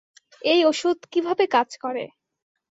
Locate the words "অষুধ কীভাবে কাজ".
0.65-1.69